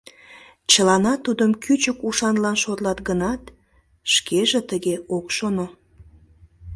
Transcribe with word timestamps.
Чыланат 0.71 1.19
тудым 1.25 1.51
кӱчык 1.63 1.97
ушанлан 2.07 2.57
шотлат 2.63 2.99
гынат, 3.07 3.41
шкеже 4.13 4.59
тыге 4.69 4.95
ок 5.17 5.25
шоно. 5.37 5.67